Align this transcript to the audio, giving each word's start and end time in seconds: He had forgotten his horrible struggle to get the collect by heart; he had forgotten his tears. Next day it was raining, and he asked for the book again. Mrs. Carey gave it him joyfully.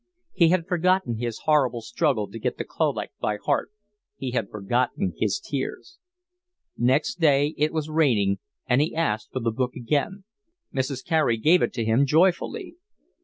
He 0.33 0.49
had 0.49 0.65
forgotten 0.65 1.17
his 1.17 1.41
horrible 1.45 1.81
struggle 1.83 2.27
to 2.31 2.39
get 2.39 2.57
the 2.57 2.63
collect 2.63 3.19
by 3.19 3.37
heart; 3.37 3.69
he 4.15 4.31
had 4.31 4.49
forgotten 4.49 5.13
his 5.15 5.39
tears. 5.39 5.99
Next 6.75 7.19
day 7.19 7.53
it 7.55 7.71
was 7.71 7.87
raining, 7.87 8.39
and 8.65 8.81
he 8.81 8.95
asked 8.95 9.31
for 9.31 9.41
the 9.41 9.51
book 9.51 9.75
again. 9.75 10.23
Mrs. 10.73 11.05
Carey 11.05 11.37
gave 11.37 11.61
it 11.61 11.75
him 11.75 12.07
joyfully. 12.07 12.77